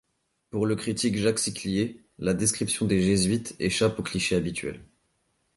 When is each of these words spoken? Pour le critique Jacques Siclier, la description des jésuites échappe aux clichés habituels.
Pour 0.49 0.65
le 0.65 0.75
critique 0.75 1.15
Jacques 1.15 1.37
Siclier, 1.37 2.01
la 2.17 2.33
description 2.33 2.87
des 2.87 3.03
jésuites 3.03 3.55
échappe 3.59 3.99
aux 3.99 4.01
clichés 4.01 4.35
habituels. 4.35 4.83